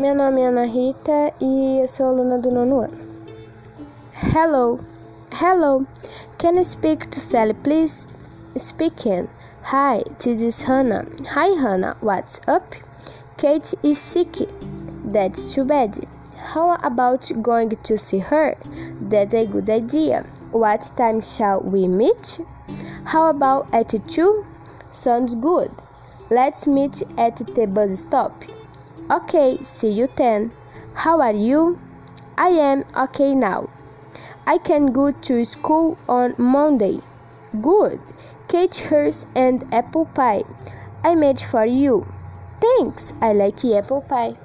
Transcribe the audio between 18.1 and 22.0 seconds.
her? That's a good idea. What time shall we